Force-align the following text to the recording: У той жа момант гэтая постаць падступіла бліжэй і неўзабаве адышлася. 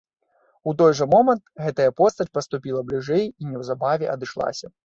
У 0.71 0.71
той 0.79 0.95
жа 0.99 1.07
момант 1.15 1.43
гэтая 1.65 1.87
постаць 2.01 2.29
падступіла 2.39 2.81
бліжэй 2.89 3.23
і 3.29 3.43
неўзабаве 3.55 4.15
адышлася. 4.17 4.77